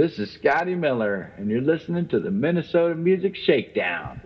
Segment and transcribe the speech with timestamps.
[0.00, 4.22] This is Scotty Miller, and you're listening to the Minnesota Music Shakedown.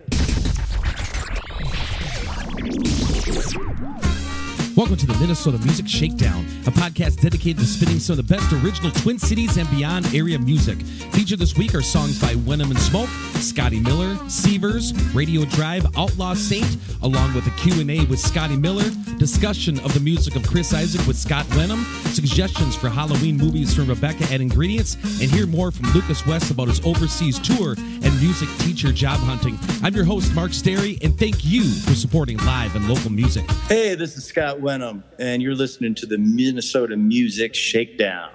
[4.75, 8.51] Welcome to the Minnesota Music Shakedown, a podcast dedicated to spinning some of the best
[8.51, 10.81] original Twin Cities and beyond area music.
[11.13, 13.07] Featured this week are songs by Wenham and Smoke,
[13.39, 18.83] Scotty Miller, Sievers, Radio Drive, Outlaw Saint, along with a Q&A with Scotty Miller,
[19.17, 23.87] discussion of the music of Chris Isaak with Scott Wenham, suggestions for Halloween movies from
[23.87, 28.49] Rebecca at Ingredients, and hear more from Lucas West about his overseas tour and music
[28.57, 29.57] teacher job hunting.
[29.83, 33.49] I'm your host, Mark Stary, and thank you for supporting live and local music.
[33.69, 38.31] Hey, this is Scott Wenham, and you're listening to the Minnesota Music Shakedown.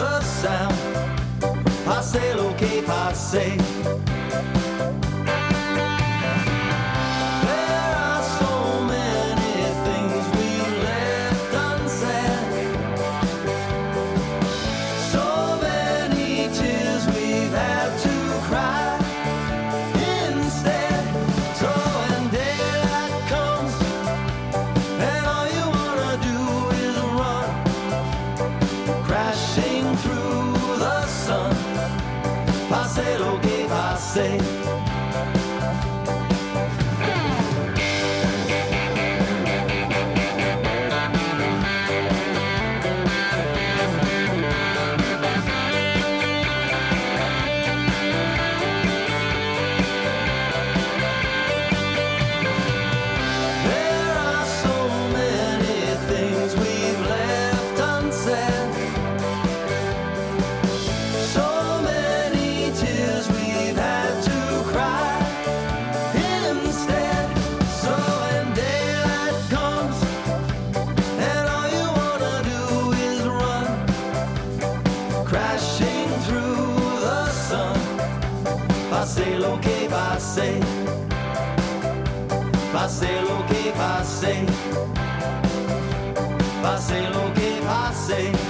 [0.00, 0.74] The sound.
[1.84, 3.79] Passe lo que passe.
[83.00, 84.44] Passe lo que passe.
[86.60, 88.49] Passe lo que passe.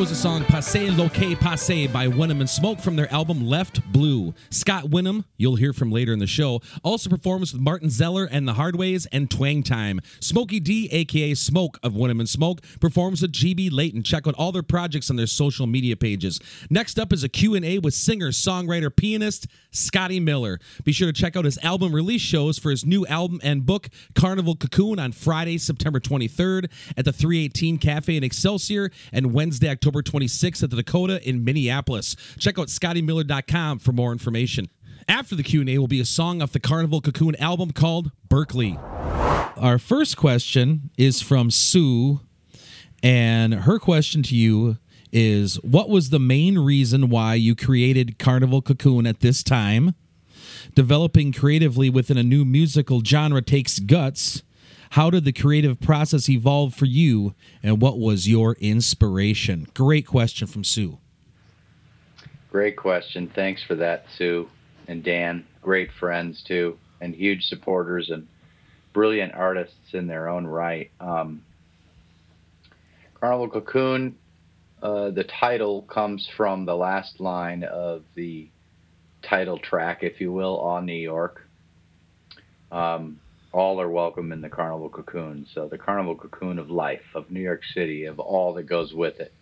[0.00, 3.86] Was the song Passe Lo Que Passe by Wenham and Smoke from their album Left
[3.92, 4.32] Blue.
[4.48, 8.48] Scott Wenham, you'll hear from later in the show, also performs with Martin Zellar and
[8.48, 10.00] the Hardways and Twang Time.
[10.20, 14.02] Smokey D, aka Smoke of Wenham and Smoke, performs with GB Leighton.
[14.02, 16.40] Check out all their projects on their social media pages.
[16.70, 20.60] Next up is a Q&A with singer, songwriter, pianist Scotty Miller.
[20.82, 23.90] Be sure to check out his album release shows for his new album and book,
[24.14, 29.89] Carnival Cocoon, on Friday, September 23rd at the 318 Cafe in Excelsior and Wednesday, October
[29.92, 32.16] 26th at the Dakota in Minneapolis.
[32.38, 34.68] Check out scottymiller.com for more information.
[35.08, 38.78] After the Q&A will be a song off the Carnival Cocoon album called Berkeley.
[39.56, 42.20] Our first question is from Sue
[43.02, 44.78] and her question to you
[45.12, 49.94] is what was the main reason why you created Carnival Cocoon at this time?
[50.74, 54.42] Developing creatively within a new musical genre takes guts.
[54.90, 59.66] How did the creative process evolve for you, and what was your inspiration?
[59.74, 60.98] Great question from Sue.
[62.50, 63.30] Great question.
[63.34, 64.48] Thanks for that, Sue
[64.90, 65.46] and Dan.
[65.62, 68.26] Great friends too, and huge supporters and
[68.92, 70.90] brilliant artists in their own right.
[70.98, 71.42] Um,
[73.14, 74.16] Carnival Cocoon,
[74.82, 78.48] uh, the title comes from the last line of the
[79.22, 81.46] title track, if you will, on New York.
[82.72, 83.20] Um,
[83.52, 85.46] all are welcome in the carnival cocoon.
[85.54, 89.18] So the carnival cocoon of life, of New York City, of all that goes with
[89.20, 89.32] it.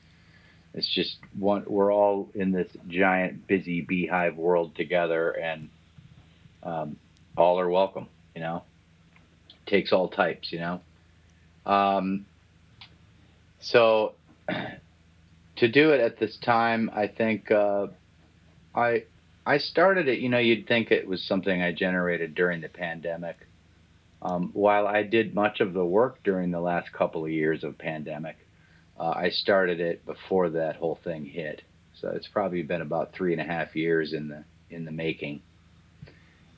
[0.74, 1.64] It's just one.
[1.66, 5.70] We're all in this giant, busy beehive world together, and
[6.62, 6.96] um,
[7.36, 8.06] all are welcome.
[8.34, 8.62] You know,
[9.66, 10.52] takes all types.
[10.52, 10.80] You know,
[11.66, 12.26] um,
[13.60, 14.12] so
[15.56, 17.88] to do it at this time, I think uh,
[18.74, 19.04] I
[19.46, 20.18] I started it.
[20.18, 23.36] You know, you'd think it was something I generated during the pandemic.
[24.20, 27.78] Um, while I did much of the work during the last couple of years of
[27.78, 28.36] pandemic,
[28.98, 31.62] uh, I started it before that whole thing hit.
[31.94, 35.40] So it's probably been about three and a half years in the in the making.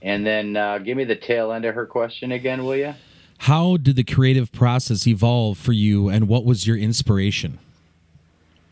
[0.03, 2.95] And then uh, give me the tail end of her question again, will you?
[3.39, 7.59] How did the creative process evolve for you, and what was your inspiration?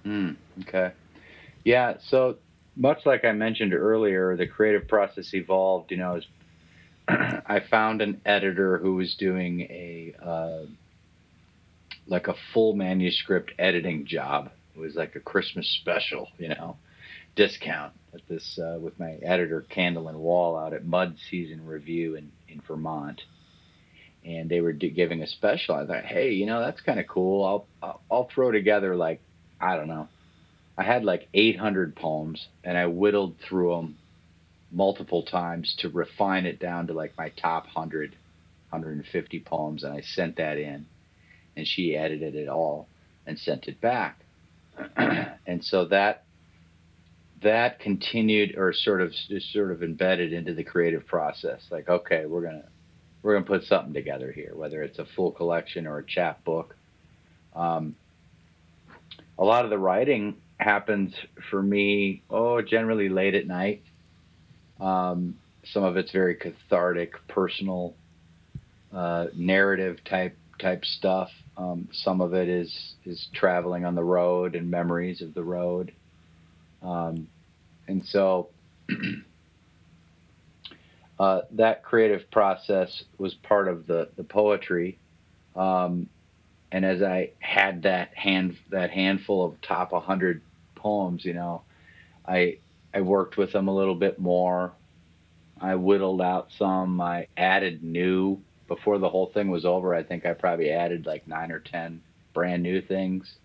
[0.04, 0.92] Mm, okay.
[1.64, 1.94] Yeah.
[2.08, 2.36] So
[2.76, 5.90] much like I mentioned earlier, the creative process evolved.
[5.90, 6.24] You know, as
[7.46, 10.66] I found an editor who was doing a uh,
[12.06, 14.50] like a full manuscript editing job.
[14.76, 16.76] It was like a Christmas special, you know,
[17.34, 22.14] discount at this uh, with my editor Candle and Wall out at Mud Season Review
[22.14, 23.22] in in Vermont.
[24.24, 25.76] And they were giving a special.
[25.76, 27.44] I thought, hey, you know, that's kind of cool.
[27.44, 29.22] I'll, I'll I'll throw together like
[29.60, 30.08] I don't know.
[30.76, 33.96] I had like 800 poems, and I whittled through them
[34.70, 38.10] multiple times to refine it down to like my top 100,
[38.70, 40.86] 150 poems, and I sent that in,
[41.56, 42.88] and she edited it all
[43.26, 44.20] and sent it back,
[44.96, 46.24] and so that
[47.42, 49.14] that continued or sort of
[49.52, 51.62] sort of embedded into the creative process.
[51.70, 52.64] Like, okay, we're gonna
[53.22, 56.76] we're gonna put something together here, whether it's a full collection or a chapbook.
[57.54, 57.96] Um,
[59.38, 61.14] a lot of the writing happens
[61.50, 63.82] for me, oh, generally late at night.
[64.80, 67.94] Um, some of it's very cathartic, personal,
[68.92, 71.30] uh, narrative type type stuff.
[71.56, 75.92] Um, some of it is is traveling on the road and memories of the road.
[76.82, 77.28] Um,
[77.86, 78.48] and so
[81.18, 84.98] uh, that creative process was part of the the poetry.
[85.56, 86.08] Um,
[86.70, 90.42] and as I had that hand that handful of top 100
[90.76, 91.62] poems, you know,
[92.26, 92.58] I
[92.94, 94.72] I worked with them a little bit more.
[95.60, 97.00] I whittled out some.
[97.00, 99.94] I added new before the whole thing was over.
[99.94, 102.02] I think I probably added like nine or ten
[102.34, 103.36] brand new things.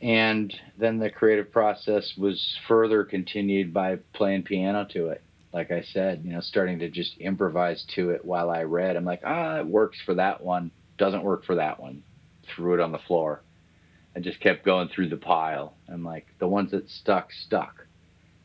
[0.00, 5.22] And then the creative process was further continued by playing piano to it.
[5.52, 8.96] Like I said, you know, starting to just improvise to it while I read.
[8.96, 12.02] I'm like, ah, it works for that one doesn't work for that one.
[12.54, 13.42] Threw it on the floor.
[14.16, 15.74] I just kept going through the pile.
[15.88, 17.86] And like the ones that stuck, stuck.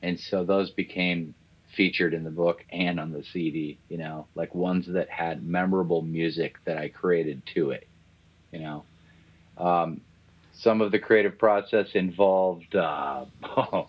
[0.01, 1.33] And so those became
[1.75, 6.01] featured in the book and on the CD, you know, like ones that had memorable
[6.01, 7.87] music that I created to it,
[8.51, 8.83] you know.
[9.57, 10.01] Um,
[10.53, 13.25] some of the creative process involved uh,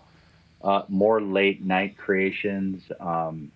[0.63, 2.83] uh, more late night creations.
[2.99, 3.51] Um,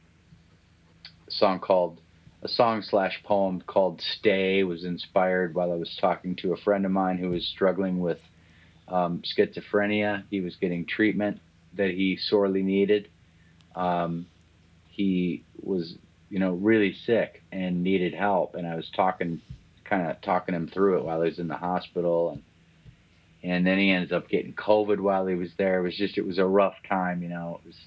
[1.30, 2.00] song called
[2.46, 6.86] a song slash poem called Stay was inspired while I was talking to a friend
[6.86, 8.20] of mine who was struggling with
[8.88, 10.24] um, schizophrenia.
[10.30, 11.40] He was getting treatment
[11.76, 13.10] that he sorely needed.
[13.76, 14.28] Um,
[14.90, 15.96] he was,
[16.30, 18.54] you know, really sick and needed help.
[18.54, 19.42] And I was talking,
[19.84, 22.30] kind of talking him through it while he was in the hospital.
[22.30, 22.44] And,
[23.42, 25.80] and then he ends up getting COVID while he was there.
[25.80, 27.78] It was just, it was a rough time, you know, it was,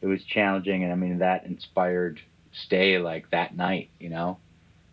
[0.00, 0.84] it was challenging.
[0.84, 2.18] And I mean, that inspired
[2.54, 4.38] stay like that night, you know,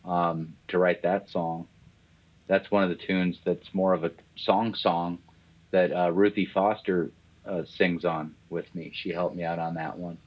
[0.06, 1.68] um, to write that song.
[2.48, 5.20] That's one of the tunes that's more of a song song
[5.72, 7.12] that uh, Ruthie Foster
[7.46, 8.92] uh, sings on with me.
[8.94, 10.18] She helped me out on that one.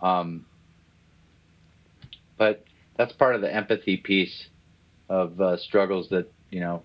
[0.00, 0.46] Um,
[2.38, 2.64] but
[2.96, 4.46] that's part of the empathy piece
[5.08, 6.82] of uh, struggles that, you know,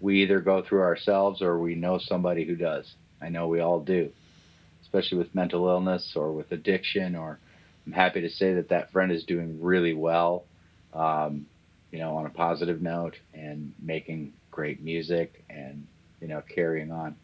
[0.00, 2.90] we either go through ourselves or we know somebody who does.
[3.20, 4.10] I know we all do,
[4.82, 7.38] especially with mental illness or with addiction or
[7.90, 10.44] I'm happy to say that that friend is doing really well,
[10.94, 11.46] um,
[11.90, 15.88] you know, on a positive note and making great music and
[16.20, 17.16] you know carrying on.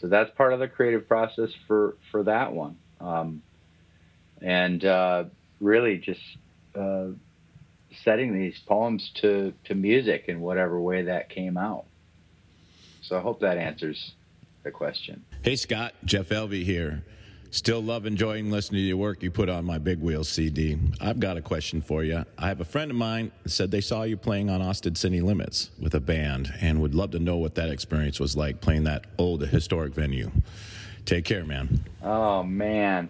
[0.00, 3.42] So that's part of the creative process for for that one, um,
[4.40, 5.24] and uh,
[5.60, 6.22] really just
[6.74, 7.08] uh,
[8.02, 11.84] setting these poems to to music in whatever way that came out.
[13.02, 14.12] So I hope that answers
[14.62, 15.26] the question.
[15.42, 17.04] Hey Scott, Jeff Elvey here.
[17.50, 20.78] Still love enjoying listening to your work you put on my Big Wheel CD.
[21.00, 22.24] I've got a question for you.
[22.38, 25.70] I have a friend of mine said they saw you playing on Austin City Limits
[25.80, 29.06] with a band and would love to know what that experience was like playing that
[29.18, 30.30] old historic venue.
[31.06, 31.84] Take care, man.
[32.02, 33.08] Oh man,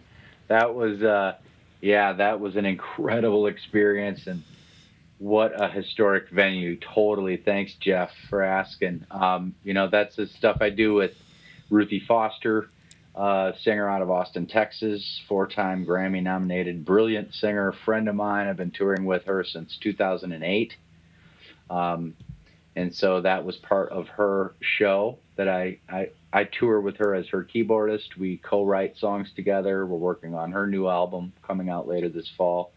[0.49, 1.37] that was uh,
[1.81, 4.43] yeah, that was an incredible experience, and
[5.19, 6.76] what a historic venue.
[6.76, 7.38] Totally.
[7.38, 9.07] Thanks, Jeff, for asking.
[9.11, 11.12] Um, you know, that's the stuff I do with
[11.71, 12.71] Ruthie Foster,
[13.17, 18.47] uh, singer out of Austin, Texas, four time Grammy nominated, brilliant singer, friend of mine.
[18.47, 20.75] I've been touring with her since 2008.
[21.71, 22.15] Um,
[22.77, 27.15] and so that was part of her show that I, I, I tour with her
[27.15, 28.17] as her keyboardist.
[28.19, 29.87] We co write songs together.
[29.87, 32.73] We're working on her new album coming out later this fall.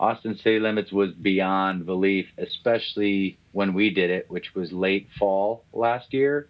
[0.00, 5.64] Austin City Limits was beyond belief, especially when we did it, which was late fall
[5.72, 6.48] last year.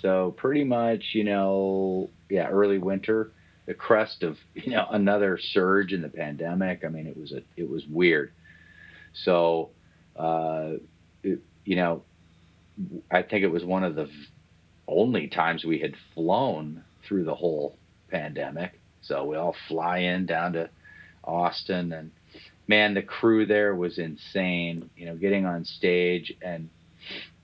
[0.00, 3.32] So pretty much, you know, yeah, early winter,
[3.66, 6.84] the crest of you know another surge in the pandemic.
[6.84, 8.32] I mean, it was a it was weird.
[9.24, 9.70] So,
[10.16, 10.72] uh,
[11.22, 12.02] it, you know,
[13.10, 14.08] I think it was one of the
[14.86, 17.76] only times we had flown through the whole
[18.10, 18.78] pandemic.
[19.02, 20.70] So we all fly in down to
[21.24, 22.10] Austin and
[22.68, 24.90] man, the crew there was insane.
[24.96, 26.68] You know, getting on stage and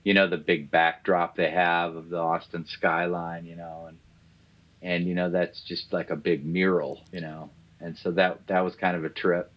[0.03, 3.45] you know the big backdrop they have of the Austin skyline.
[3.45, 3.97] You know, and
[4.85, 7.01] and you know that's just like a big mural.
[7.11, 7.49] You know,
[7.81, 9.51] and so that that was kind of a trip.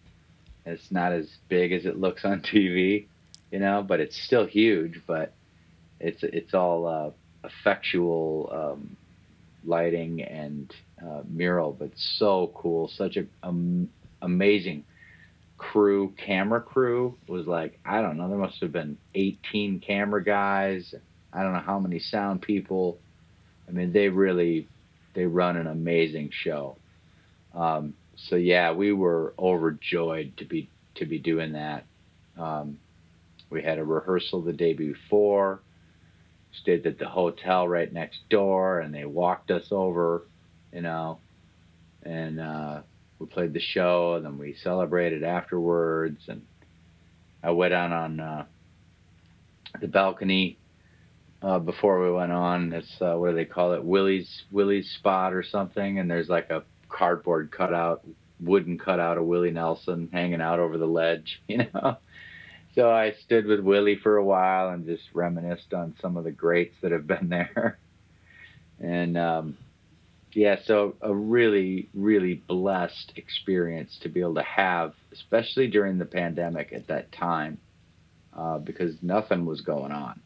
[0.65, 3.05] It's not as big as it looks on TV,
[3.51, 5.01] you know, but it's still huge.
[5.07, 5.31] But
[5.99, 7.11] it's it's all uh,
[7.47, 8.97] effectual um,
[9.63, 12.89] lighting and uh, mural, but so cool.
[12.89, 13.87] Such a um,
[14.21, 14.83] amazing
[15.59, 18.27] crew, camera crew was like I don't know.
[18.27, 20.95] There must have been 18 camera guys.
[21.31, 22.97] I don't know how many sound people.
[23.67, 24.67] I mean, they really
[25.19, 26.77] they run an amazing show.
[27.53, 31.83] Um, so yeah, we were overjoyed to be to be doing that.
[32.37, 32.79] Um,
[33.49, 35.59] we had a rehearsal the day before.
[36.61, 40.23] Stayed at the hotel right next door, and they walked us over,
[40.73, 41.19] you know,
[42.03, 42.81] and uh,
[43.19, 46.21] we played the show, and then we celebrated afterwards.
[46.27, 46.41] And
[47.43, 48.45] I went out on uh,
[49.81, 50.57] the balcony
[51.41, 52.73] uh, before we went on.
[52.73, 53.83] It's uh, what do they call it?
[53.83, 55.99] Willie's Willie's spot or something.
[55.99, 58.01] And there's like a cardboard cutout,
[58.39, 61.97] wooden cutout of Willie Nelson hanging out over the ledge, you know.
[62.75, 66.31] So I stood with Willie for a while and just reminisced on some of the
[66.31, 67.79] greats that have been there.
[68.79, 69.57] And um,
[70.33, 76.05] yeah, so a really, really blessed experience to be able to have, especially during the
[76.05, 77.57] pandemic at that time,
[78.37, 80.21] uh, because nothing was going on.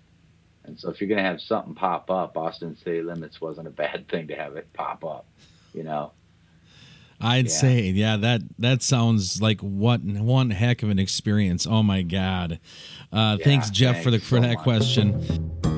[0.65, 3.71] And so if you're going to have something pop up, Austin City Limits wasn't a
[3.71, 5.25] bad thing to have it pop up,
[5.73, 6.11] you know.
[7.21, 7.51] I'd Yeah.
[7.51, 11.65] say, yeah, that that sounds like what one heck of an experience.
[11.65, 12.59] Oh my god!
[13.13, 14.63] Uh, Yeah, thanks, Jeff, for the for so that much.
[14.63, 15.72] question.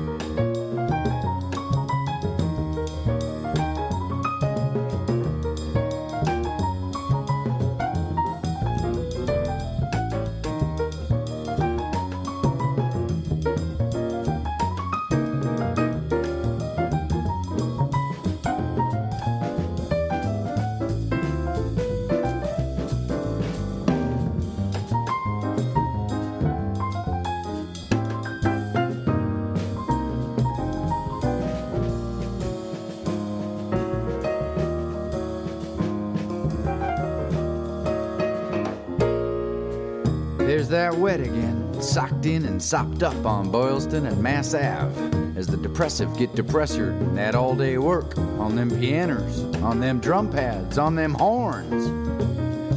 [42.66, 45.38] Sopped up on Boylston and Mass Ave.
[45.38, 50.00] As the depressive get depressured and that all day work on them pianos, on them
[50.00, 51.86] drum pads, on them horns.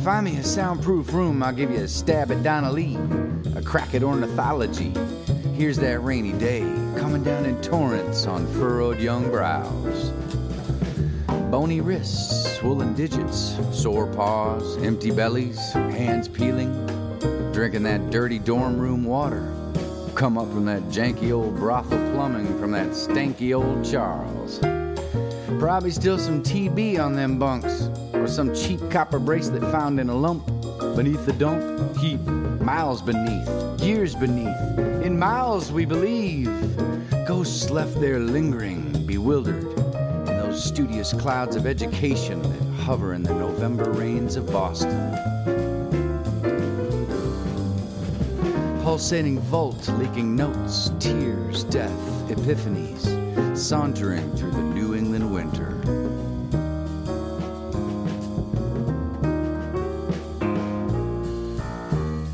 [0.04, 3.00] Find me a soundproof room, I'll give you a stab at Donna Lee,
[3.56, 4.94] a crack at ornithology.
[5.56, 6.62] Here's that rainy day
[6.96, 10.12] coming down in torrents on furrowed young brows.
[11.50, 16.72] Bony wrists, swollen digits, sore paws, empty bellies, hands peeling,
[17.52, 19.59] drinking that dirty dorm room water.
[20.20, 24.60] Come up from that janky old brothel plumbing from that stanky old Charles.
[25.62, 30.14] Probably still some TB on them bunks, or some cheap copper bracelet found in a
[30.14, 30.46] lump
[30.98, 32.20] beneath the dump heap,
[32.60, 34.60] miles beneath, years beneath,
[35.06, 36.52] in miles we believe.
[37.26, 43.34] Ghosts left there lingering, bewildered, in those studious clouds of education that hover in the
[43.34, 45.69] November rains of Boston.
[48.90, 51.92] Pulsating vault, leaking notes, tears, death,
[52.28, 53.06] epiphanies,
[53.56, 55.80] sauntering through the New England winter.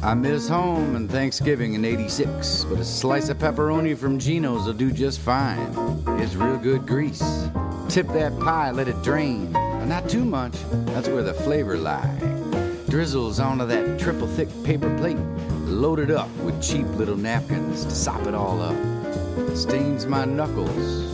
[0.01, 4.71] I miss home and Thanksgiving in 86, but a slice of pepperoni from Gino's will
[4.71, 5.75] do just fine.
[6.21, 7.49] It's real good grease.
[7.89, 10.55] Tip that pie, let it drain, but not too much.
[10.85, 12.35] That's where the flavor lies
[12.95, 15.17] drizzles onto that triple thick paper plate,
[15.75, 18.75] loaded up with cheap little napkins to sop it all up.
[19.55, 21.13] Stains my knuckles.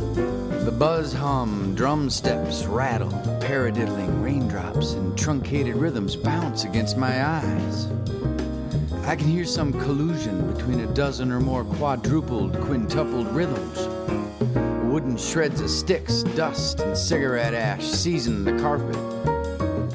[0.65, 3.09] The buzz hum, drum steps rattle,
[3.41, 7.87] paradiddling raindrops and truncated rhythms bounce against my eyes.
[9.05, 13.87] I can hear some collusion between a dozen or more quadrupled, quintupled rhythms.
[14.85, 18.95] Wooden shreds of sticks, dust, and cigarette ash season the carpet.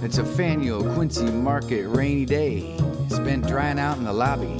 [0.02, 2.76] It's a Faneuil Quincy Market rainy day,
[3.08, 4.58] spent drying out in the lobby,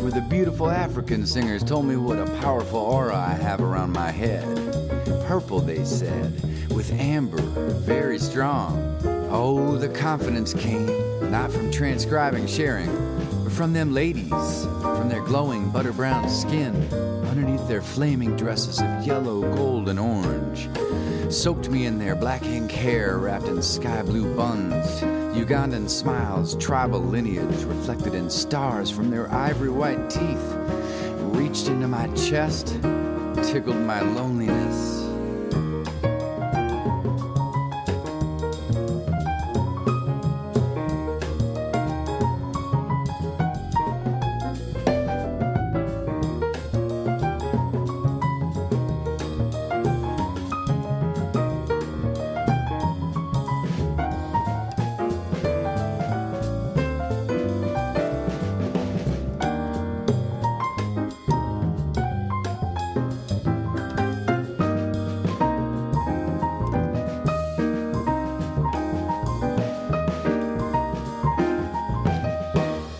[0.00, 4.10] where the beautiful African singers told me what a powerful aura I have around my
[4.10, 4.44] head.
[5.26, 6.32] Purple, they said,
[6.70, 8.98] with amber, very strong.
[9.30, 12.90] Oh, the confidence came, not from transcribing sharing,
[13.44, 16.74] but from them ladies, from their glowing butter brown skin,
[17.26, 20.68] underneath their flaming dresses of yellow, gold, and orange.
[21.32, 25.21] Soaked me in their black ink hair wrapped in sky blue buns.
[25.32, 30.56] Ugandan smiles, tribal lineage reflected in stars from their ivory white teeth.
[31.34, 32.78] Reached into my chest,
[33.42, 34.61] tickled my loneliness.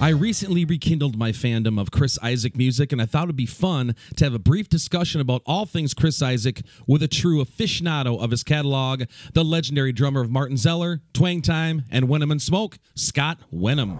[0.03, 3.95] I recently rekindled my fandom of Chris Isaak music, and I thought it'd be fun
[4.17, 8.33] to have a brief discussion about all things Chris Isaak with a true aficionado of
[8.33, 13.39] his catalog, the legendary drummer of Martin Zellar, Twang Time, and Wenham and Smoke, Scott
[13.53, 13.97] Wenham.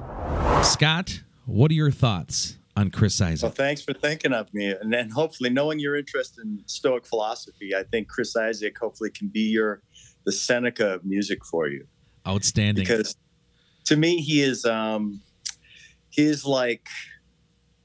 [0.65, 3.43] Scott, what are your thoughts on Chris Isaak.
[3.45, 7.77] Well, thanks for thinking of me, and then hopefully, knowing your interest in Stoic philosophy,
[7.77, 9.83] I think Chris Isaak hopefully can be your
[10.25, 11.87] the Seneca of music for you.
[12.27, 12.83] Outstanding.
[12.83, 13.15] because
[13.85, 15.21] to me he is um
[16.13, 16.87] he is like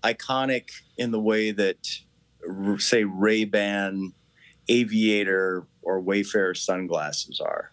[0.04, 1.88] iconic in the way that
[2.78, 4.14] say ray-ban
[4.70, 7.72] aviator or wayfarer sunglasses are.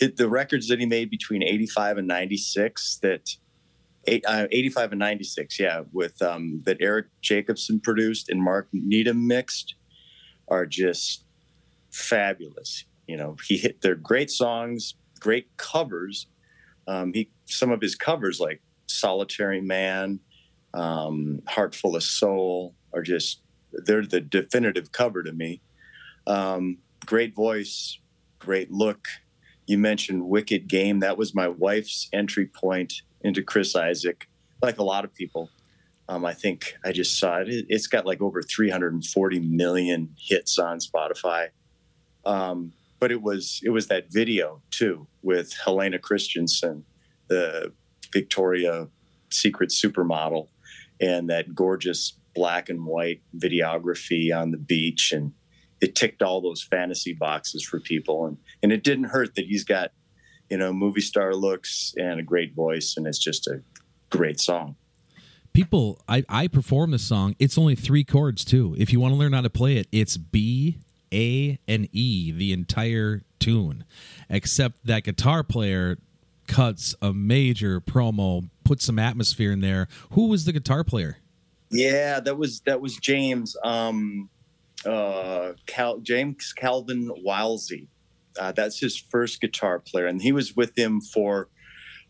[0.00, 3.36] The records that he made between 85 and 96 that
[4.26, 9.76] uh, 85 and 96 yeah with um that erik jacobsen produced and mark needham mixed
[10.48, 11.24] are just
[11.92, 12.84] fabulous.
[13.06, 16.26] You know he hit they're great songs great covers.
[16.88, 18.60] Um, he some of his covers like
[18.92, 20.20] solitary man
[20.74, 23.40] um, heart full of soul are just
[23.72, 25.60] they're the definitive cover to me.
[26.26, 27.98] Um, great voice
[28.38, 29.06] great look.
[29.66, 30.98] You mentioned wicked game.
[30.98, 34.28] That was my wife's entry point into chris isaak.
[34.62, 35.48] Like a lot of people
[36.08, 37.48] um, i think i just saw it.
[37.48, 41.48] It- it's got like over 340 million hits on spotify.
[42.24, 46.84] Um, but it was it was that video too with Helena Christensen,
[47.28, 47.72] the
[48.12, 48.88] Victoria
[49.30, 50.48] Secret supermodel,
[51.00, 55.32] and that gorgeous black and white videography on the beach, and
[55.80, 59.64] it ticked all those fantasy boxes for people, and and it didn't hurt that he's
[59.64, 59.92] got
[60.50, 63.62] you know movie star looks and a great voice, and it's just a
[64.10, 64.76] great song.
[65.52, 67.36] People, I, I perform this song.
[67.38, 68.74] It's only three chords, too.
[68.78, 70.78] If you want to learn how to play it, it's B,
[71.12, 73.84] A, and E, the entire tune.
[74.30, 75.98] Except that guitar player
[76.46, 79.88] cuts a major promo, puts some atmosphere in there.
[80.10, 81.18] Who was the guitar player?
[81.70, 84.28] Yeah, that was that was James um,
[84.84, 87.88] uh, Cal, James Calvin Wilsey.
[88.38, 91.48] Uh, that's his first guitar player, and he was with him for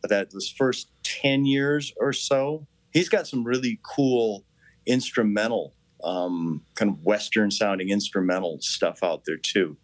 [0.03, 2.66] that was first ten years or so.
[2.92, 4.45] He's got some really cool
[4.85, 9.77] instrumental, um, kind of Western sounding instrumental stuff out there too.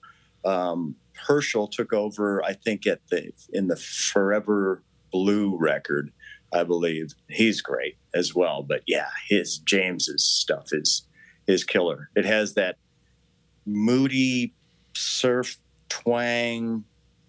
[0.44, 6.12] Um, Hershel took over, I think, at the in the Forever Blue record.
[6.52, 8.62] I believe he's great as well.
[8.62, 11.06] But yeah, his James's stuff is
[11.46, 12.10] is killer.
[12.14, 12.76] It has that
[13.66, 14.54] moody
[14.94, 16.84] surf twang.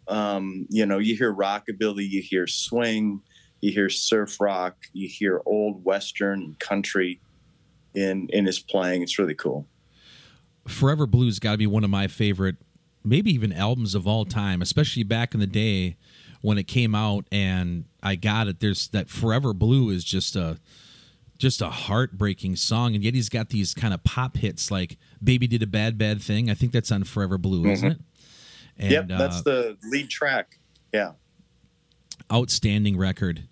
[0.08, 3.22] Um, you know, you hear rockabilly, you hear swing,
[3.62, 7.22] you hear surf rock, you hear old western and country
[7.94, 9.04] in in his playing.
[9.04, 9.68] It's really cool.
[10.68, 12.58] Forever Blues got to be one of my favorite,
[13.04, 15.96] maybe even albums of all time, especially back in the day
[16.42, 18.60] when it came out and I got it.
[18.60, 20.58] There's that Forever Blue is just a
[21.38, 25.48] just a heartbreaking song, and yet he's got these kind of pop hits like "Baby
[25.48, 27.98] Did a Bad Bad Thing." I think that's on Forever Blue, isn't it?
[28.78, 30.60] And, yep, that's uh, the lead track.
[30.94, 31.12] Yeah.
[32.32, 33.48] outstanding record.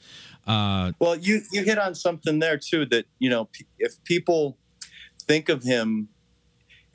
[0.46, 4.58] Uh, Well, you you hit on something there too that you know p- if people
[5.28, 6.08] think of him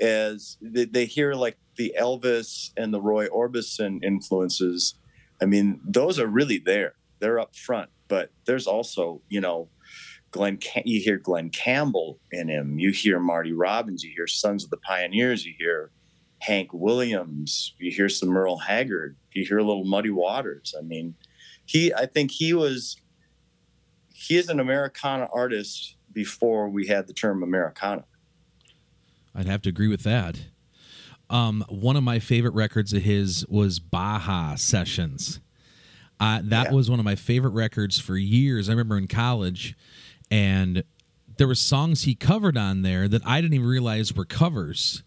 [0.01, 4.95] as they, they hear like the Elvis and the Roy Orbison influences,
[5.41, 6.95] I mean those are really there.
[7.19, 9.69] They're up front, but there's also you know
[10.31, 10.59] Glen.
[10.85, 12.79] You hear Glen Campbell in him.
[12.79, 14.03] You hear Marty Robbins.
[14.03, 15.45] You hear Sons of the Pioneers.
[15.45, 15.91] You hear
[16.41, 17.75] Hank Williams.
[17.79, 19.17] You hear some Merle Haggard.
[19.33, 20.75] You hear a little Muddy Waters.
[20.77, 21.15] I mean,
[21.67, 21.93] he.
[21.95, 22.97] I think he was
[24.23, 28.05] he is an Americana artist before we had the term Americana.
[29.35, 30.41] I'd have to agree with that.
[31.33, 35.41] Um, one of my favorite records of his was Baja Sessions.
[36.21, 36.73] Uh, that Yeah.
[36.73, 38.69] was one of my favorite records for years.
[38.69, 39.75] I remember in college,
[40.31, 40.85] and
[41.39, 45.03] there were songs he covered on there that I didn't even realize were covers.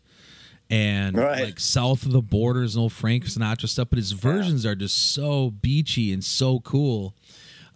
[0.72, 1.44] And Right.
[1.44, 5.14] like South of the Borders and old Frank Sinatra stuff, but his versions are just
[5.14, 7.16] so beachy and so cool.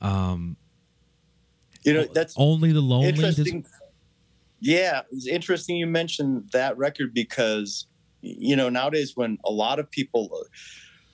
[0.01, 3.09] You know, that's Only the lonely.
[3.09, 3.63] interesting.
[4.59, 7.85] Yeah, it's interesting you mentioned that record because
[8.21, 10.45] you know nowadays when a lot of people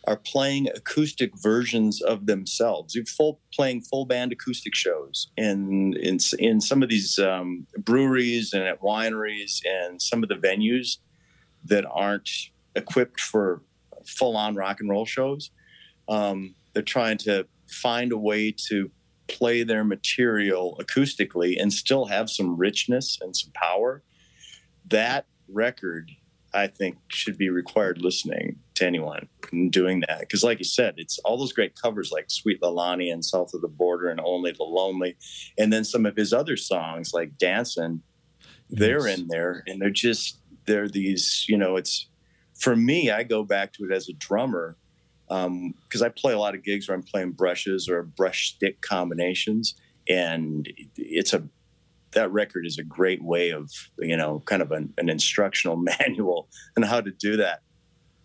[0.08, 6.20] are playing acoustic versions of themselves, you're full playing full band acoustic shows in in
[6.40, 10.98] in some of these um, breweries and at wineries and some of the venues
[11.66, 12.30] that aren't
[12.76, 13.62] equipped for
[14.06, 15.52] full on rock and roll shows.
[16.08, 18.92] Um, they're trying to find a way to
[19.28, 24.04] play their material acoustically and still have some richness and some power.
[24.88, 26.12] That record,
[26.56, 29.28] I think, should be required listening to anyone
[29.70, 30.22] doing that.
[30.22, 33.62] Because, like you said, it's all those great covers like Sweet Leilani and South of
[33.62, 35.18] the Border and Only the Lonely.
[35.58, 38.02] And then some of his other songs like Dancing,
[38.70, 39.20] they're Yes.
[39.20, 42.08] in there and they're just, they're these, you know, it's
[42.58, 44.78] for me, I go back to it as a drummer
[45.30, 48.82] um, because I play a lot of gigs where I'm playing brushes or brush stick
[48.82, 49.76] combinations,
[50.08, 51.44] and it's a
[52.16, 56.50] that record is a great way of you know kind of an, an instructional manual
[56.76, 57.62] on how to do that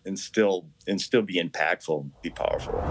[0.05, 2.83] and still and still be impactful, be powerful.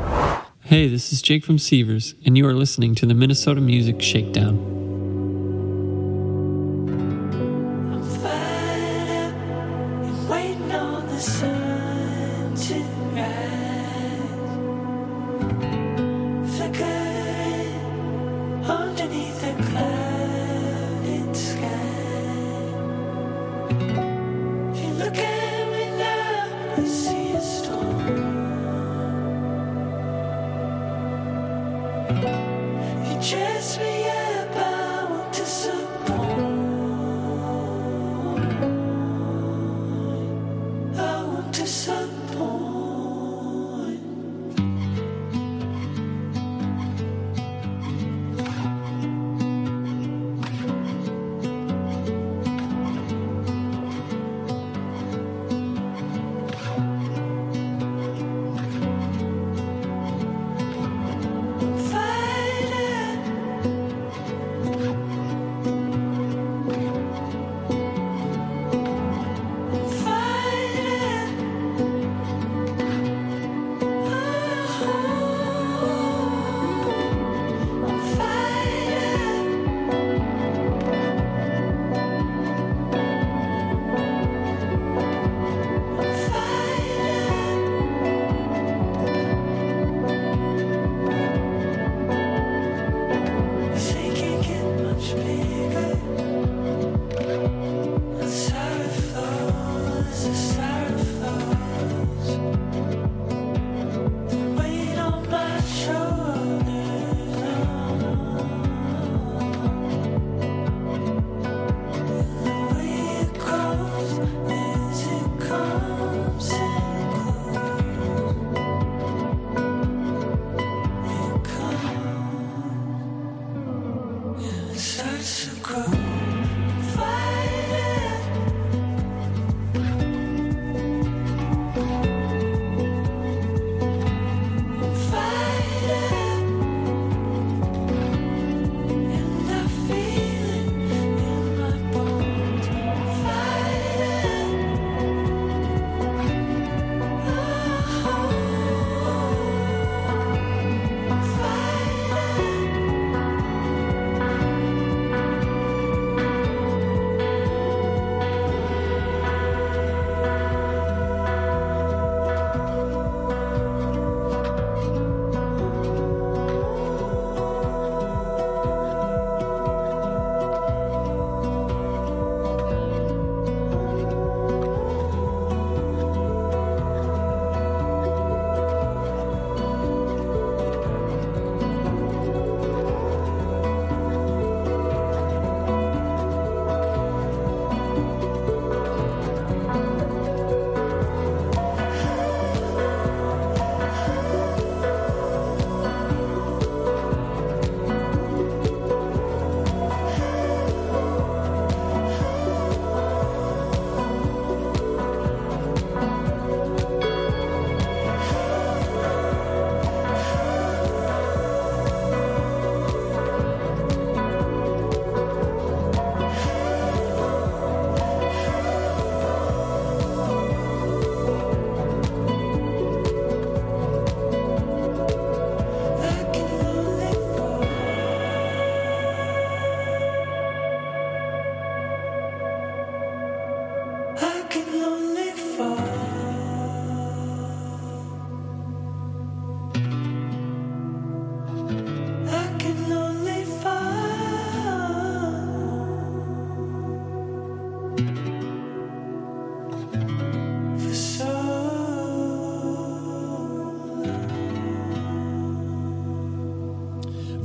[0.62, 4.89] Hey, this is Jake from Sievers, and you are listening to the Minnesota Music Shakedown.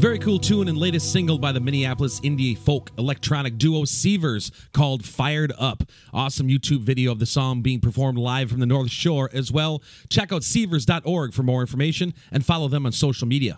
[0.06, 5.04] Very cool tune and latest single by the Minneapolis indie folk electronic duo Seavers called
[5.04, 5.82] Fired Up.
[6.14, 9.82] Awesome YouTube video of the song being performed live from the North Shore as well.
[10.12, 13.58] Check out Seavers.org for more information and follow them on social media.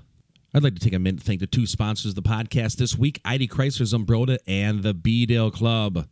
[0.54, 2.98] I'd like to take a minute to thank the two sponsors of the podcast this
[2.98, 6.08] week ID Chrysler Zumbrota and the B Dale Club.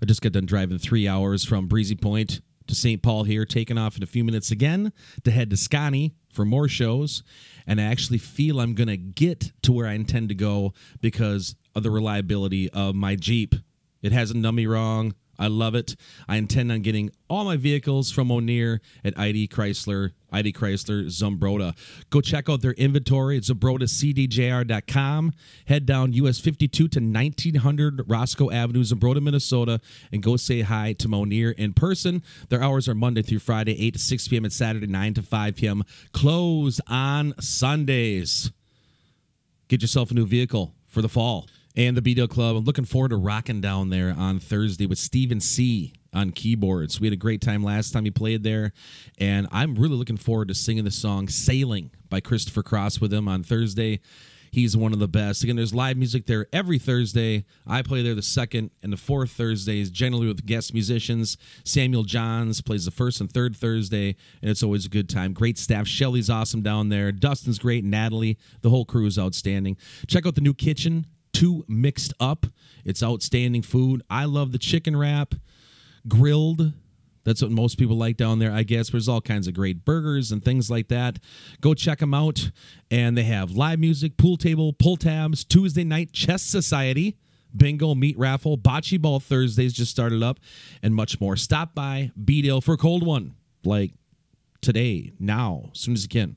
[0.00, 3.02] I just got done driving three hours from Breezy Point to St.
[3.02, 4.92] Paul here, taking off in a few minutes again
[5.24, 7.22] to head to Scotty for more shows.
[7.66, 11.54] And I actually feel I'm going to get to where I intend to go because
[11.74, 13.54] of the reliability of my Jeep.
[14.02, 15.14] It hasn't done me wrong.
[15.38, 15.96] I love it.
[16.28, 21.76] I intend on getting all my vehicles from O'Neill at ID Chrysler, ID Chrysler Zumbrota.
[22.10, 25.32] Go check out their inventory at ZumbrotaCDJR.com.
[25.66, 29.80] Head down US 52 to 1900 Roscoe Avenue, Zumbrota, Minnesota,
[30.12, 32.22] and go say hi to Monier in person.
[32.48, 35.56] Their hours are Monday through Friday, 8 to 6 p.m., and Saturday, 9 to 5
[35.56, 35.82] p.m.
[36.12, 38.52] Close on Sundays.
[39.68, 41.48] Get yourself a new vehicle for the fall.
[41.76, 42.54] And the B-Dale Club.
[42.54, 45.92] I'm looking forward to rocking down there on Thursday with Stephen C.
[46.12, 47.00] on keyboards.
[47.00, 48.72] We had a great time last time he played there.
[49.18, 53.26] And I'm really looking forward to singing the song Sailing by Christopher Cross with him
[53.26, 53.98] on Thursday.
[54.52, 55.42] He's one of the best.
[55.42, 57.44] Again, there's live music there every Thursday.
[57.66, 61.36] I play there the second and the fourth Thursdays, generally with guest musicians.
[61.64, 65.32] Samuel Johns plays the first and third Thursday, and it's always a good time.
[65.32, 65.88] Great staff.
[65.88, 67.10] Shelly's awesome down there.
[67.10, 67.82] Dustin's great.
[67.82, 68.38] Natalie.
[68.60, 69.76] The whole crew is outstanding.
[70.06, 72.46] Check out the new kitchen, Two Mixed Up.
[72.86, 74.02] It's outstanding food.
[74.08, 75.34] I love the chicken wrap,
[76.08, 76.72] grilled.
[77.24, 78.90] That's what most people like down there, I guess.
[78.90, 81.18] There's all kinds of great burgers and things like that.
[81.60, 82.50] Go check them out.
[82.90, 87.16] And they have live music, pool table, pull tabs, Tuesday night chess society,
[87.56, 90.38] bingo, meat raffle, bocce ball Thursdays just started up,
[90.82, 91.36] and much more.
[91.36, 93.92] Stop by B-Dale for a cold one, like
[94.60, 96.36] today, now, as soon as you can.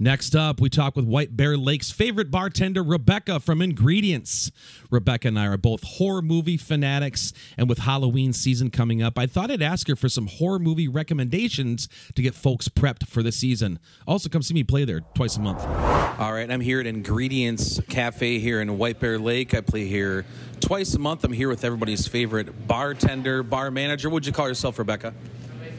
[0.00, 4.50] Next up, we talk with White Bear Lake's favorite bartender, Rebecca from Ingredients.
[4.90, 9.26] Rebecca and I are both horror movie fanatics, and with Halloween season coming up, I
[9.26, 13.30] thought I'd ask her for some horror movie recommendations to get folks prepped for the
[13.30, 13.78] season.
[14.04, 15.62] Also, come see me play there twice a month.
[15.62, 19.54] All right, I'm here at Ingredients Cafe here in White Bear Lake.
[19.54, 20.26] I play here
[20.58, 21.22] twice a month.
[21.22, 24.10] I'm here with everybody's favorite bartender, bar manager.
[24.10, 25.14] What'd you call yourself, Rebecca?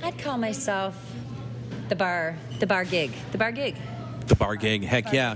[0.01, 0.95] I'd call myself
[1.89, 3.75] the bar, the bar gig, the bar gig.
[4.27, 5.35] The bar gig, heck yeah.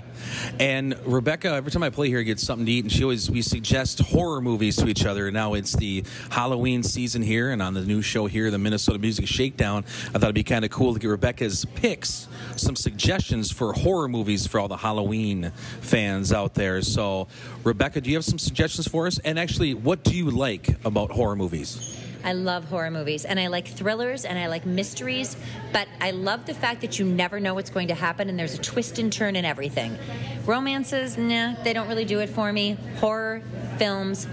[0.60, 3.43] And Rebecca, every time I play here, gets something to eat, and she always we
[3.43, 5.30] suggest horror movies to each other.
[5.30, 9.28] Now it's the Halloween season here, and on the new show here, the Minnesota Music
[9.28, 13.73] Shakedown, I thought it'd be kind of cool to get Rebecca's picks, some suggestions for
[13.73, 16.82] horror movies for all the Halloween fans out there.
[16.82, 17.28] So,
[17.63, 19.19] Rebecca, do you have some suggestions for us?
[19.19, 21.99] And actually, what do you like about horror movies?
[22.24, 25.36] I love horror movies and I like thrillers and I like mysteries,
[25.72, 28.54] but I love the fact that you never know what's going to happen and there's
[28.54, 29.98] a twist and turn in everything.
[30.46, 32.78] Romances, nah, they don't really do it for me.
[32.98, 33.42] Horror
[33.78, 34.28] films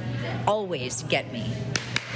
[0.46, 1.44] always get me.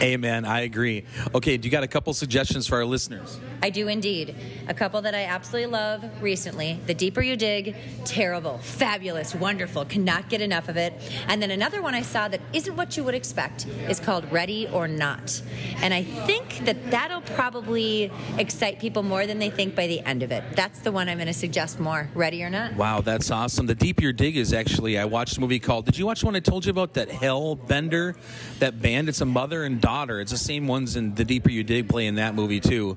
[0.02, 0.46] Amen.
[0.46, 1.04] I agree.
[1.34, 3.38] Okay, do you got a couple suggestions for our listeners?
[3.62, 4.34] I do indeed.
[4.68, 10.30] A couple that I absolutely love recently The Deeper You Dig, terrible, fabulous, wonderful, cannot
[10.30, 10.94] get enough of it.
[11.28, 14.68] And then another one I saw that isn't what you would expect is called Ready
[14.68, 15.42] or Not.
[15.82, 20.22] And I think that that'll probably excite people more than they think by the end
[20.22, 20.42] of it.
[20.56, 22.74] That's the one I'm going to suggest more Ready or Not.
[22.74, 23.66] Wow, that's awesome.
[23.66, 26.26] The Deeper You Dig is actually, I watched a movie called, did you watch the
[26.26, 26.94] one I told you about?
[26.94, 28.16] That Hellbender,
[28.60, 29.10] that band?
[29.10, 29.89] It's a mother and daughter.
[29.90, 32.96] It's the same ones in The Deeper You Dig play in that movie too.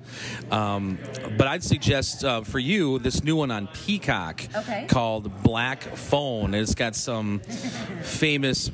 [0.51, 0.97] Um,
[1.38, 4.86] but I'd suggest uh, for you this new one on Peacock Okay.
[4.88, 6.53] called Black Phone.
[6.53, 7.39] It's got some
[8.03, 8.69] famous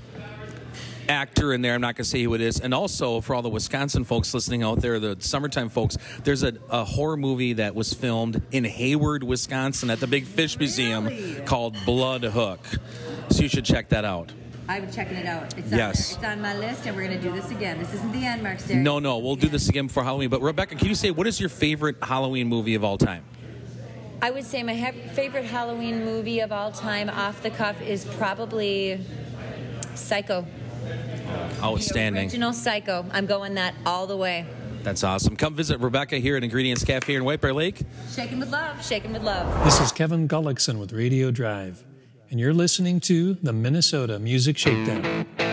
[1.08, 1.74] actor in there.
[1.74, 2.60] I'm not going to say who it is.
[2.60, 6.54] And also for all the Wisconsin folks listening out there, the summertime folks, there's a,
[6.70, 11.10] a horror movie that was filmed in Hayward, Wisconsin at the Big Fish Museum
[11.46, 12.60] called Blood Hook.
[13.32, 14.32] So you should check that out.
[14.70, 15.58] I'm checking it out.
[15.58, 16.14] It's Yes.
[16.16, 17.80] on, it's on my list, and we're going to do this again.
[17.80, 18.80] This isn't the end, Mark Stary.
[18.80, 20.30] No, no, we'll do this again before Halloween.
[20.30, 23.24] But Rebecca, can you say what is your favorite Halloween movie of all time?
[24.22, 28.06] I would say my ha- favorite Halloween movie of all time, off the cuff, is
[28.06, 29.04] probably
[29.96, 30.46] Psycho.
[31.64, 32.26] Outstanding.
[32.26, 33.06] Original Psycho.
[33.12, 34.46] I'm going that all the way.
[34.84, 35.36] That's awesome.
[35.36, 37.82] Come visit Rebecca here at Ingredients Cafe in White Bear Lake.
[38.14, 38.86] Shaking with love.
[38.86, 39.66] Shaking with love.
[39.66, 41.84] This is Kevin Gullickson with Radio Drive,
[42.32, 45.49] and you're listening to the Minnesota Music Shakedown.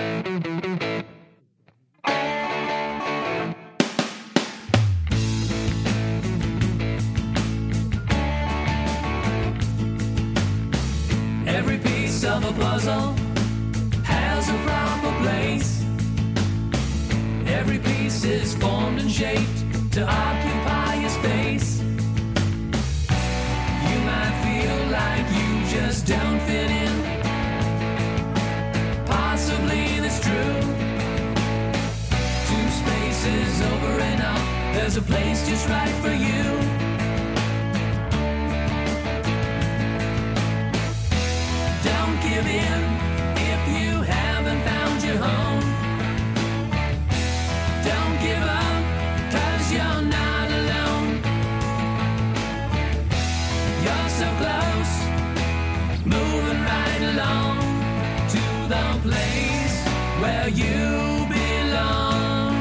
[60.20, 62.54] Where you belong.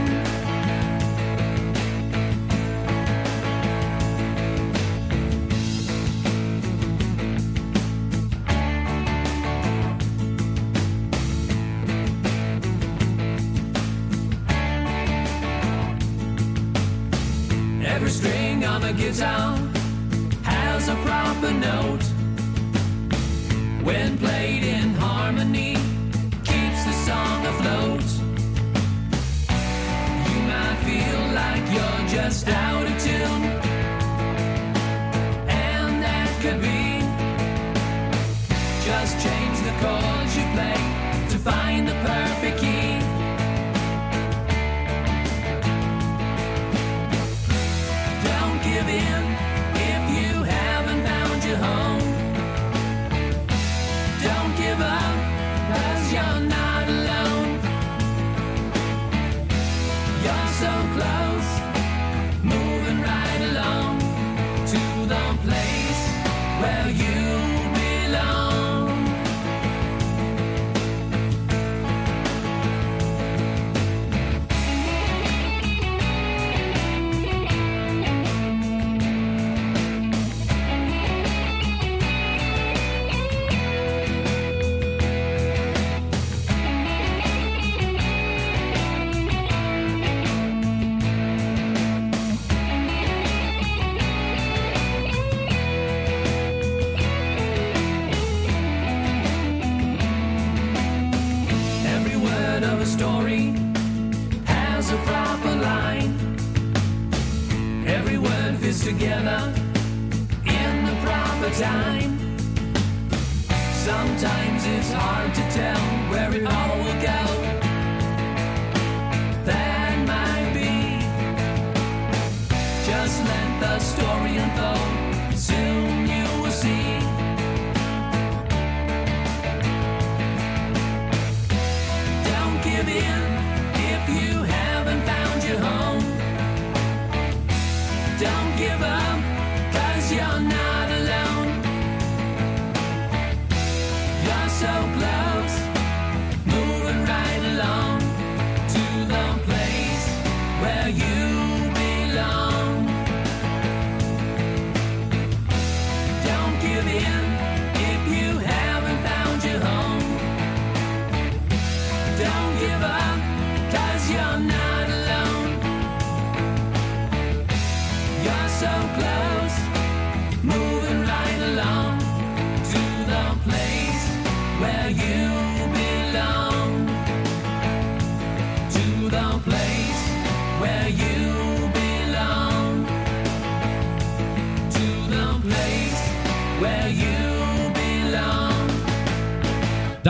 [17.85, 19.57] Every string on a guitar
[20.43, 22.03] has a proper note.
[23.83, 25.64] When played in harmony,
[32.27, 33.43] just out of tune,
[35.47, 37.01] and that could be.
[38.83, 40.79] Just change the chords you play
[41.29, 42.97] to find the perfect key.
[48.27, 49.24] Don't give in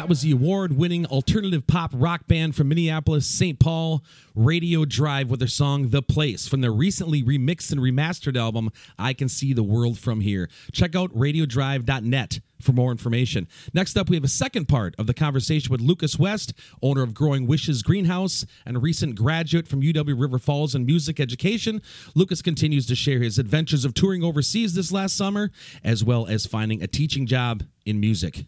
[0.05, 3.57] That was the award winning alternative pop rock band from Minneapolis, St.
[3.57, 4.03] Paul,
[4.35, 9.13] Radio Drive, with their song The Place from their recently remixed and remastered album, I
[9.13, 10.47] Can See the World From Here.
[10.73, 13.47] Check out radiodrive.net for more information.
[13.73, 16.53] Next up, we have a second part of the conversation with Lucas West,
[16.83, 21.19] owner of Growing Wishes Greenhouse and a recent graduate from UW River Falls in music
[21.19, 21.81] education.
[22.13, 25.49] Lucas continues to share his adventures of touring overseas this last summer,
[25.83, 28.45] as well as finding a teaching job in music.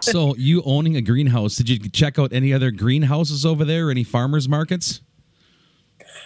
[0.00, 4.02] So, you owning a greenhouse, did you check out any other greenhouses over there any
[4.02, 5.02] farmers markets?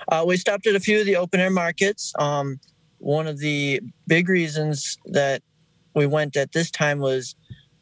[0.08, 2.12] Uh, we stopped at a few of the open air markets.
[2.18, 2.60] Um,
[2.98, 5.42] one of the big reasons that
[5.94, 7.34] we went at this time was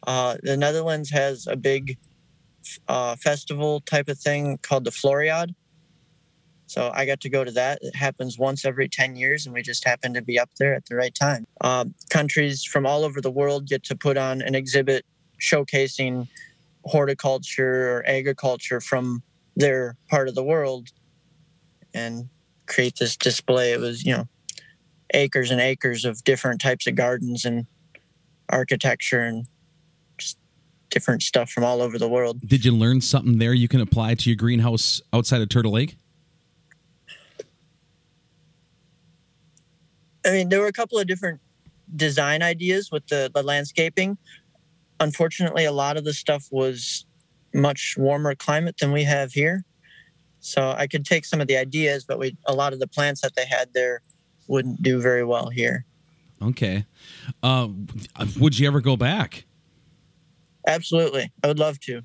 [0.06, 1.98] uh, the Netherlands has a big
[2.88, 5.54] uh, festival type of thing called the Floriade.
[6.66, 7.78] So I got to go to that.
[7.82, 10.86] It happens once every 10 years, and we just happened to be up there at
[10.86, 11.46] the right time.
[11.60, 15.04] Um, countries from all over the world get to put on an exhibit
[15.43, 16.28] showcasing
[16.84, 19.22] horticulture or agriculture from
[19.57, 20.88] their part of the world
[21.93, 22.28] and
[22.66, 23.72] create this display.
[23.72, 24.28] It was, you know,
[25.14, 27.66] acres and acres of different types of gardens and
[28.49, 29.47] architecture and
[30.16, 30.38] just
[30.90, 32.40] different stuff from all over the world.
[32.47, 35.97] Did you learn something there you can apply to your greenhouse outside of Turtle Lake?
[40.24, 41.40] I mean, there were a couple of different
[41.97, 44.16] design ideas with the, the landscaping.
[45.03, 47.05] Unfortunately, a lot of the stuff was
[47.53, 49.64] much warmer climate than we have here.
[50.38, 53.20] So I could take some of the ideas, but we a lot of the plants
[53.22, 54.00] that they had there
[54.46, 55.84] wouldn't do very well here.
[56.40, 56.84] Okay.
[57.42, 57.68] Uh,
[58.38, 59.44] would you ever go back?
[60.66, 62.03] Absolutely, I would love to.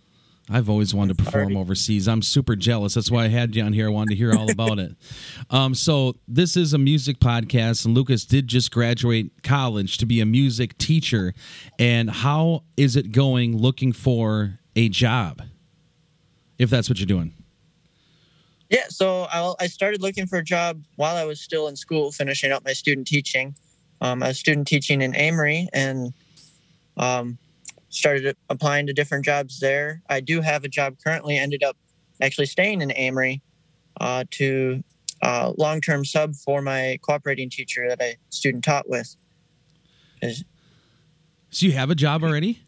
[0.49, 2.07] I've always wanted to perform overseas.
[2.07, 2.93] I'm super jealous.
[2.93, 3.87] That's why I had you on here.
[3.87, 4.95] I wanted to hear all about it.
[5.49, 10.19] Um, so this is a music podcast, and Lucas did just graduate college to be
[10.19, 11.33] a music teacher.
[11.79, 13.57] And how is it going?
[13.57, 15.41] Looking for a job,
[16.57, 17.33] if that's what you're doing.
[18.69, 22.11] Yeah, so I, I started looking for a job while I was still in school,
[22.11, 23.55] finishing up my student teaching.
[24.01, 26.13] Um, I was student teaching in Amery, and
[26.97, 27.37] um,
[27.97, 30.01] started applying to different jobs there.
[30.09, 31.75] I do have a job currently, ended up
[32.21, 33.41] actually staying in Amery
[33.99, 34.83] uh, to
[35.21, 39.15] uh, long term sub for my cooperating teacher that I student taught with.
[40.21, 42.61] So you have a job already?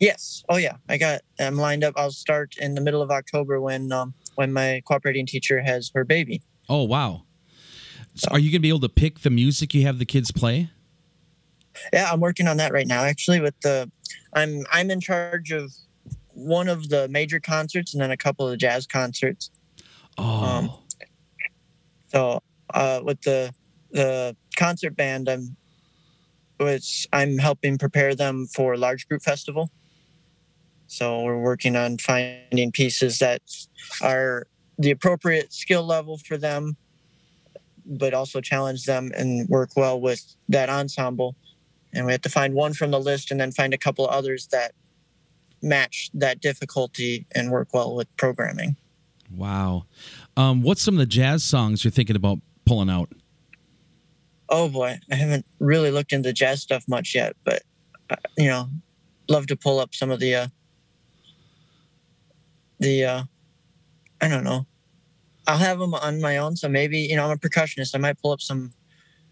[0.00, 0.44] Yes.
[0.48, 0.76] Oh yeah.
[0.88, 1.22] I got.
[1.38, 1.94] I'm lined up.
[1.96, 6.04] I'll start in the middle of October when um, when my cooperating teacher has her
[6.04, 6.42] baby.
[6.68, 7.22] Oh wow.
[8.14, 10.70] So are you gonna be able to pick the music you have the kids play?
[11.92, 13.02] Yeah, I'm working on that right now.
[13.02, 13.90] Actually, with the,
[14.32, 15.72] I'm I'm in charge of
[16.28, 19.50] one of the major concerts and then a couple of the jazz concerts.
[20.18, 20.44] Oh.
[20.44, 20.70] Um,
[22.08, 22.40] so
[22.72, 23.52] uh, with the
[23.90, 25.56] the concert band, I'm
[26.58, 29.70] which I'm helping prepare them for large group festival.
[30.86, 33.42] So we're working on finding pieces that
[34.00, 34.46] are
[34.78, 36.76] the appropriate skill level for them,
[37.84, 41.34] but also challenge them and work well with that ensemble.
[41.94, 44.48] And we have to find one from the list and then find a couple others
[44.48, 44.72] that
[45.62, 48.76] match that difficulty and work well with programming.
[49.34, 49.86] Wow.
[50.36, 53.10] Um, what's some of the jazz songs you're thinking about pulling out?
[54.48, 57.62] Oh boy, I haven't really looked into jazz stuff much yet, but
[58.10, 58.68] uh, you know,
[59.28, 60.46] love to pull up some of the uh,
[62.78, 63.22] the uh,
[64.20, 64.66] I don't know.
[65.46, 67.94] I'll have them on my own, so maybe you know I'm a percussionist.
[67.94, 68.72] I might pull up some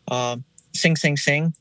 [0.09, 0.39] uh,
[0.75, 1.55] sing sing sing.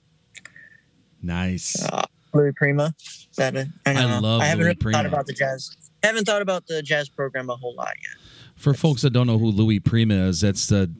[1.21, 1.81] Nice.
[1.83, 2.93] Uh, Louis Prima.
[3.37, 4.19] That uh, I, don't I know.
[4.19, 4.97] love I haven't Louis really Prima.
[4.97, 5.75] thought about the jazz.
[6.03, 8.17] I haven't thought about the jazz program a whole lot yet.
[8.55, 10.91] For folks that don't know who Louis Prima is, that's the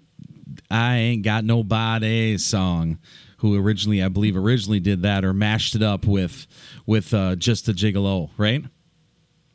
[0.70, 3.00] I Ain't Got Nobody song.
[3.38, 6.46] Who originally, I believe, originally did that or mashed it up with
[6.86, 8.64] with uh, just a gigolo, right?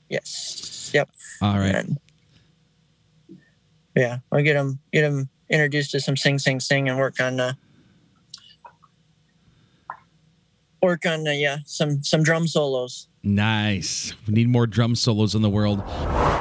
[0.09, 0.91] Yes.
[0.93, 1.11] Yep.
[1.41, 1.75] All right.
[1.75, 1.99] And,
[3.95, 7.39] yeah, I'll get him get him introduced to some sing sing sing and work on
[7.39, 7.53] uh,
[10.83, 13.09] work on uh, yeah some some drum solos.
[13.27, 14.15] Nice.
[14.29, 15.83] We need more drum solos in the world.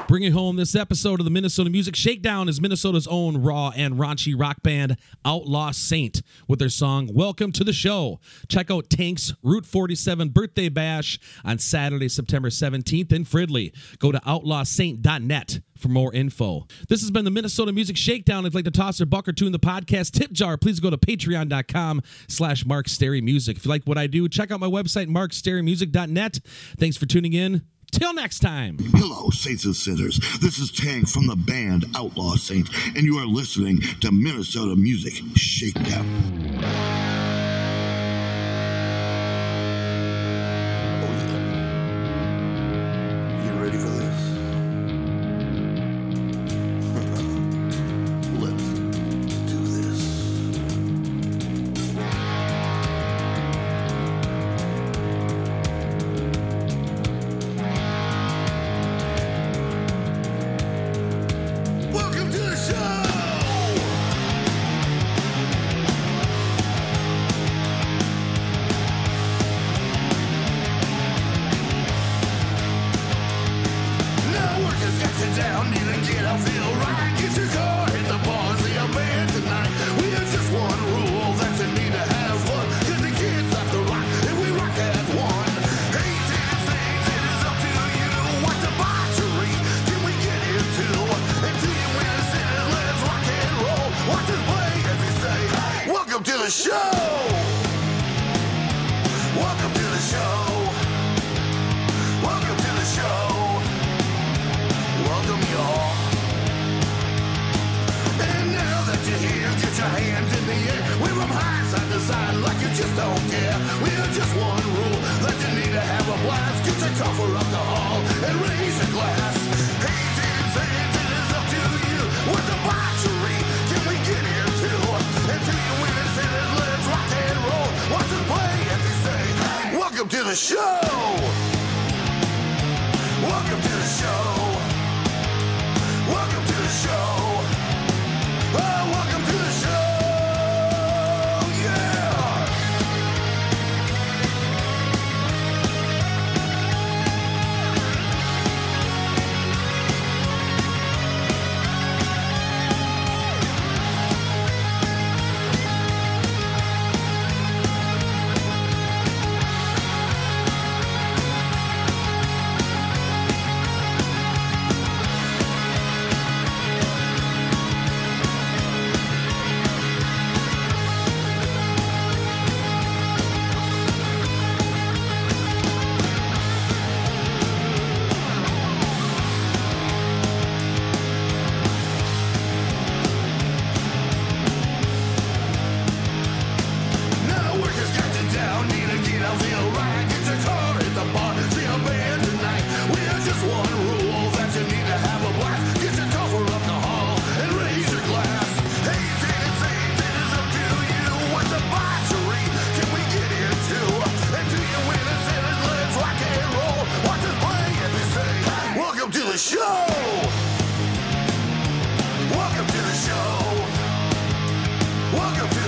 [0.07, 4.39] Bringing home this episode of the Minnesota Music Shakedown is Minnesota's own raw and raunchy
[4.39, 8.19] rock band Outlaw Saint with their song Welcome to the Show.
[8.49, 13.73] Check out Tank's Route 47 birthday bash on Saturday, September 17th in Fridley.
[13.97, 16.65] Go to outlawsaint.net for more info.
[16.87, 18.45] This has been the Minnesota Music Shakedown.
[18.45, 20.79] If you'd like to toss a buck or two in the podcast tip jar, please
[20.79, 23.57] go to patreon.com slash Mark Music.
[23.57, 26.39] If you like what I do, check out my website, markstarymusic.net.
[26.77, 27.61] Thanks for tuning in.
[27.91, 28.77] Till next time.
[28.95, 30.19] Hello, Saints and Sinners.
[30.41, 35.13] This is Tank from the band Outlaw Saints, and you are listening to Minnesota Music
[35.35, 36.05] Shakedown.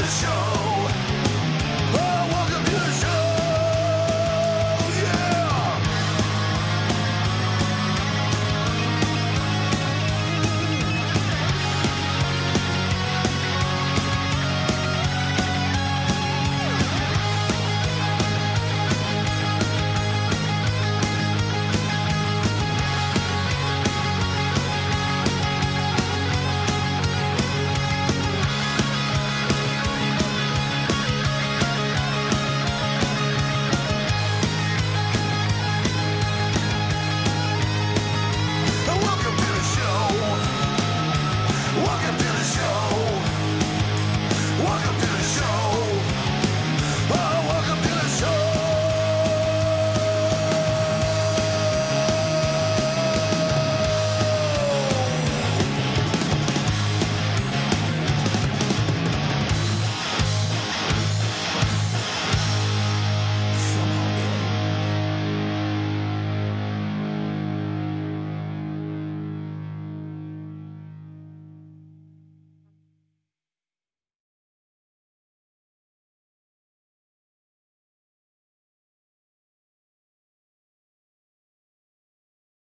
[0.10, 0.67] show.